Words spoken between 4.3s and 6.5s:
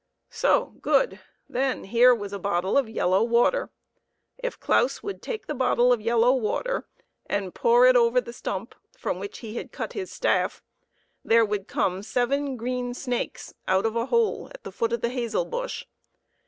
If Claus would take the bottle of fellow